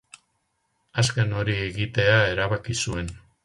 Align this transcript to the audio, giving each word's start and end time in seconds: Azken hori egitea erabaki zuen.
Azken 1.03 1.37
hori 1.41 1.59
egitea 1.67 2.19
erabaki 2.33 2.81
zuen. 2.87 3.17